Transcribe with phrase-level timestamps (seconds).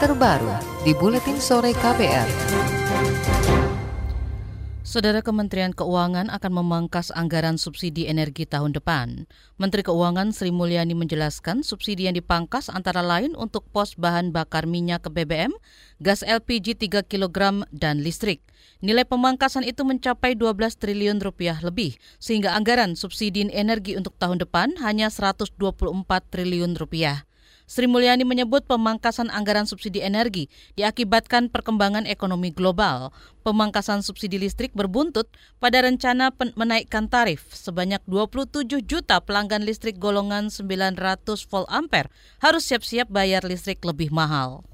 [0.00, 0.48] terbaru
[0.80, 2.24] di Buletin Sore KPR.
[4.80, 9.28] Saudara Kementerian Keuangan akan memangkas anggaran subsidi energi tahun depan.
[9.60, 15.04] Menteri Keuangan Sri Mulyani menjelaskan subsidi yang dipangkas antara lain untuk pos bahan bakar minyak
[15.04, 15.52] ke BBM,
[16.00, 18.40] gas LPG 3 kg, dan listrik.
[18.80, 24.80] Nilai pemangkasan itu mencapai 12 triliun rupiah lebih, sehingga anggaran subsidi energi untuk tahun depan
[24.80, 25.60] hanya 124
[26.32, 27.28] triliun rupiah.
[27.70, 33.14] Sri Mulyani menyebut pemangkasan anggaran subsidi energi diakibatkan perkembangan ekonomi global.
[33.46, 35.30] Pemangkasan subsidi listrik berbuntut
[35.62, 40.98] pada rencana menaikkan tarif sebanyak 27 juta pelanggan listrik golongan 900
[41.46, 42.10] volt ampere
[42.42, 44.66] harus siap-siap bayar listrik lebih mahal.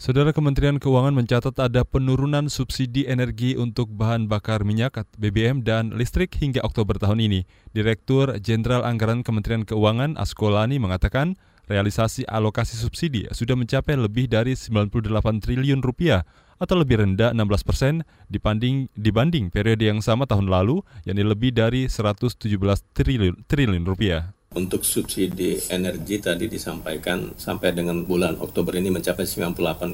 [0.00, 6.32] Saudara Kementerian Keuangan mencatat ada penurunan subsidi energi untuk bahan bakar minyak BBM dan listrik
[6.36, 7.44] hingga Oktober tahun ini.
[7.76, 15.42] Direktur Jenderal Anggaran Kementerian Keuangan Askolani mengatakan realisasi alokasi subsidi sudah mencapai lebih dari 98
[15.42, 16.22] triliun rupiah
[16.56, 17.94] atau lebih rendah 16 persen
[18.32, 22.48] dibanding, dibanding periode yang sama tahun lalu, yakni lebih dari 117
[22.96, 24.35] triliun, triliun rupiah.
[24.56, 29.92] Untuk subsidi energi tadi disampaikan sampai dengan bulan Oktober ini mencapai 98,5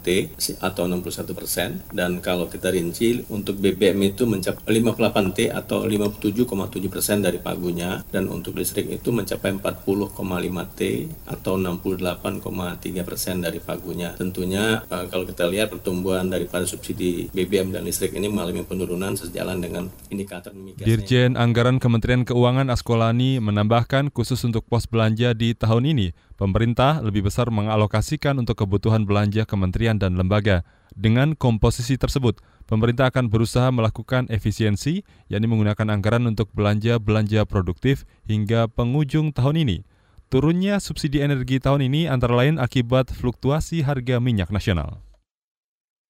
[0.00, 0.08] T
[0.64, 1.84] atau 61 persen.
[1.92, 8.00] Dan kalau kita rinci untuk BBM itu mencapai 58 T atau 57,7 persen dari pagunya.
[8.08, 10.16] Dan untuk listrik itu mencapai 40,5
[10.72, 10.80] T
[11.28, 14.16] atau 68,3 persen dari pagunya.
[14.16, 19.60] Tentunya eh, kalau kita lihat pertumbuhan daripada subsidi BBM dan listrik ini mengalami penurunan sejalan
[19.60, 20.88] dengan indikator migasnya.
[20.88, 27.26] Dirjen Anggaran Kementerian Keuangan Askolani menambah khusus untuk pos belanja di tahun ini, pemerintah lebih
[27.26, 30.62] besar mengalokasikan untuk kebutuhan belanja kementerian dan lembaga.
[30.94, 32.38] Dengan komposisi tersebut,
[32.70, 39.78] pemerintah akan berusaha melakukan efisiensi, yakni menggunakan anggaran untuk belanja-belanja produktif hingga penghujung tahun ini.
[40.30, 45.02] Turunnya subsidi energi tahun ini antara lain akibat fluktuasi harga minyak nasional.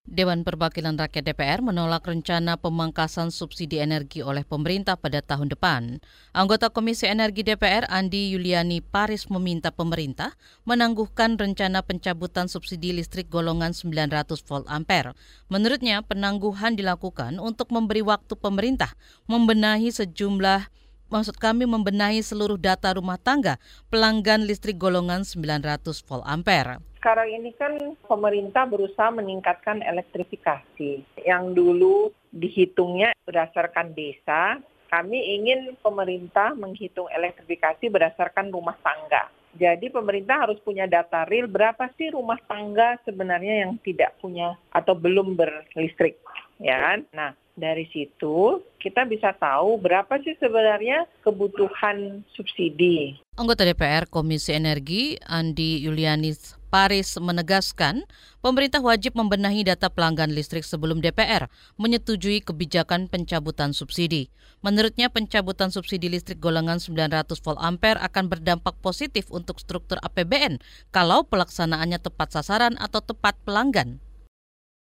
[0.09, 6.01] Dewan Perwakilan Rakyat DPR menolak rencana pemangkasan subsidi energi oleh pemerintah pada tahun depan.
[6.33, 10.33] Anggota Komisi Energi DPR Andi Yuliani Paris meminta pemerintah
[10.65, 15.13] menangguhkan rencana pencabutan subsidi listrik golongan 900 volt ampere.
[15.53, 18.97] Menurutnya, penangguhan dilakukan untuk memberi waktu pemerintah
[19.29, 20.73] membenahi sejumlah
[21.09, 23.57] maksud kami membenahi seluruh data rumah tangga
[23.93, 27.79] pelanggan listrik golongan 900 volt ampere sekarang ini kan
[28.11, 31.07] pemerintah berusaha meningkatkan elektrifikasi.
[31.23, 34.59] Yang dulu dihitungnya berdasarkan desa,
[34.91, 39.31] kami ingin pemerintah menghitung elektrifikasi berdasarkan rumah tangga.
[39.57, 44.93] Jadi pemerintah harus punya data real berapa sih rumah tangga sebenarnya yang tidak punya atau
[44.93, 46.21] belum berlistrik,
[46.61, 46.99] ya kan?
[47.15, 53.19] Nah, dari situ kita bisa tahu berapa sih sebenarnya kebutuhan subsidi.
[53.35, 58.05] Anggota DPR Komisi Energi Andi Yulianis Paris menegaskan,
[58.45, 61.49] pemerintah wajib membenahi data pelanggan listrik sebelum DPR
[61.81, 64.29] menyetujui kebijakan pencabutan subsidi.
[64.61, 70.61] Menurutnya, pencabutan subsidi listrik golongan 900 volt ampere akan berdampak positif untuk struktur APBN
[70.93, 73.97] kalau pelaksanaannya tepat sasaran atau tepat pelanggan.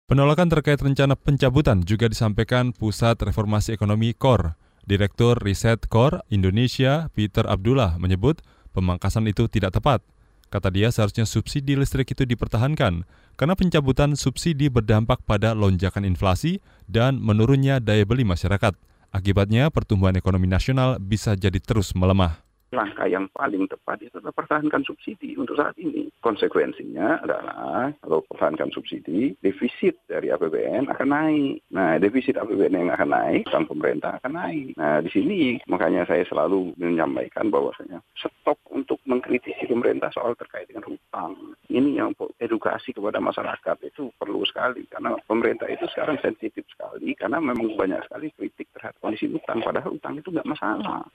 [0.05, 4.53] Penolakan terkait rencana pencabutan juga disampaikan Pusat Reformasi Ekonomi KOR.
[4.85, 10.05] Direktur Riset KOR Indonesia, Peter Abdullah, menyebut pemangkasan itu tidak tepat
[10.53, 13.03] Kata dia seharusnya subsidi listrik itu dipertahankan
[13.35, 18.77] karena pencabutan subsidi berdampak pada lonjakan inflasi dan menurunnya daya beli masyarakat.
[19.09, 22.44] Akibatnya pertumbuhan ekonomi nasional bisa jadi terus melemah
[22.75, 26.11] langkah yang paling tepat itu adalah pertahankan subsidi untuk saat ini.
[26.19, 31.63] Konsekuensinya adalah kalau pertahankan subsidi, defisit dari APBN akan naik.
[31.71, 34.67] Nah, defisit APBN yang akan naik, utang pemerintah akan naik.
[34.75, 35.39] Nah, di sini
[35.71, 41.55] makanya saya selalu menyampaikan bahwasanya stop untuk mengkritisi pemerintah soal terkait dengan hutang.
[41.71, 47.39] Ini yang edukasi kepada masyarakat itu perlu sekali karena pemerintah itu sekarang sensitif sekali karena
[47.39, 51.05] memang banyak sekali kritik terhadap kondisi hutang padahal hutang itu nggak masalah.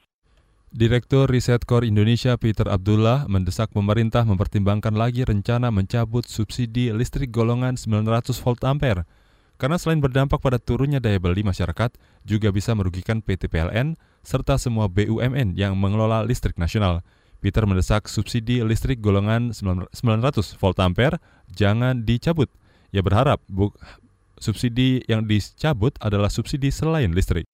[0.71, 7.75] Direktur Riset Kor Indonesia Peter Abdullah mendesak pemerintah mempertimbangkan lagi rencana mencabut subsidi listrik golongan
[7.75, 9.03] 900 volt ampere
[9.61, 11.93] karena selain berdampak pada turunnya daya beli masyarakat,
[12.25, 13.93] juga bisa merugikan PT PLN
[14.25, 17.05] serta semua BUMN yang mengelola listrik nasional.
[17.45, 19.93] Peter mendesak subsidi listrik golongan 900
[20.57, 21.21] volt ampere
[21.53, 22.49] jangan dicabut.
[22.95, 23.45] Ia berharap
[24.41, 27.45] subsidi yang dicabut adalah subsidi selain listrik.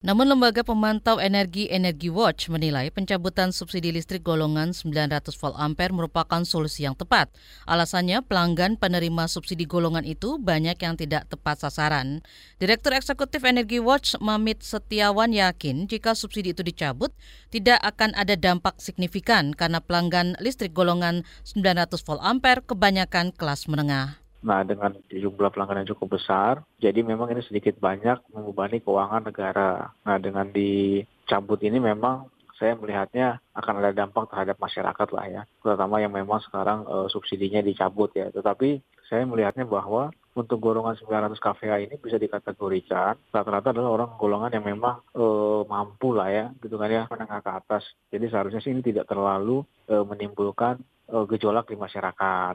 [0.00, 6.40] Namun lembaga pemantau energi Energy Watch menilai pencabutan subsidi listrik golongan 900 volt ampere merupakan
[6.40, 7.28] solusi yang tepat.
[7.68, 12.24] Alasannya pelanggan penerima subsidi golongan itu banyak yang tidak tepat sasaran.
[12.56, 17.12] Direktur Eksekutif Energy Watch Mamit Setiawan yakin jika subsidi itu dicabut
[17.52, 24.16] tidak akan ada dampak signifikan karena pelanggan listrik golongan 900 volt ampere kebanyakan kelas menengah.
[24.40, 29.92] Nah, dengan jumlah pelanggan yang cukup besar, jadi memang ini sedikit banyak membebani keuangan negara.
[30.04, 32.24] Nah, dengan dicabut ini memang
[32.60, 37.64] saya melihatnya akan ada dampak terhadap masyarakat lah ya, terutama yang memang sekarang e, subsidinya
[37.64, 38.28] dicabut ya.
[38.28, 44.52] Tetapi saya melihatnya bahwa untuk golongan 900 KVA ini bisa dikategorikan rata-rata adalah orang golongan
[44.60, 45.24] yang memang e,
[45.64, 47.82] mampu lah ya, gitu kan ya, menengah ke atas.
[48.12, 50.76] Jadi seharusnya sih ini tidak terlalu e, menimbulkan
[51.08, 52.54] e, gejolak di masyarakat.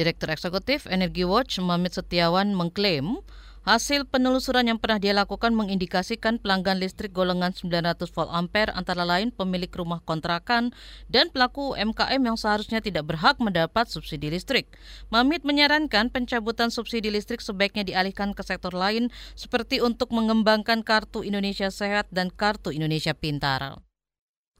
[0.00, 3.20] Direktur Eksekutif Energi Watch Mamit Setiawan mengklaim
[3.68, 9.28] hasil penelusuran yang pernah dia lakukan mengindikasikan pelanggan listrik golongan 900 volt ampere antara lain
[9.28, 10.72] pemilik rumah kontrakan
[11.12, 14.72] dan pelaku UMKM yang seharusnya tidak berhak mendapat subsidi listrik.
[15.12, 21.68] Mamit menyarankan pencabutan subsidi listrik sebaiknya dialihkan ke sektor lain seperti untuk mengembangkan Kartu Indonesia
[21.68, 23.84] Sehat dan Kartu Indonesia Pintar.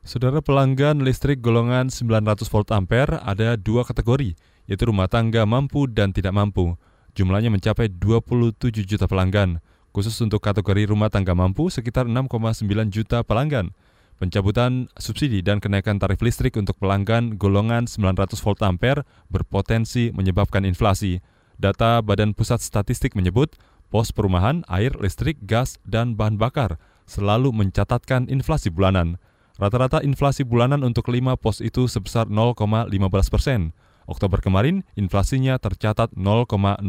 [0.01, 4.33] Saudara pelanggan listrik golongan 900 volt ampere ada dua kategori,
[4.71, 6.79] yaitu rumah tangga mampu dan tidak mampu.
[7.19, 9.59] Jumlahnya mencapai 27 juta pelanggan.
[9.91, 12.63] Khusus untuk kategori rumah tangga mampu sekitar 6,9
[12.95, 13.75] juta pelanggan.
[14.23, 21.19] Pencabutan subsidi dan kenaikan tarif listrik untuk pelanggan golongan 900 volt ampere berpotensi menyebabkan inflasi.
[21.59, 23.59] Data Badan Pusat Statistik menyebut,
[23.91, 26.79] pos perumahan, air, listrik, gas, dan bahan bakar
[27.11, 29.19] selalu mencatatkan inflasi bulanan.
[29.59, 32.87] Rata-rata inflasi bulanan untuk lima pos itu sebesar 0,15
[33.27, 33.75] persen.
[34.11, 36.83] Oktober kemarin, inflasinya tercatat 0,08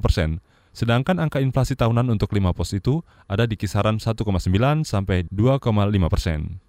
[0.00, 0.40] persen.
[0.72, 4.24] Sedangkan angka inflasi tahunan untuk lima pos itu ada di kisaran 1,9
[4.88, 5.68] sampai 2,5
[6.08, 6.64] persen.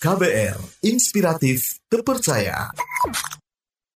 [0.00, 2.72] KBR, inspiratif, terpercaya.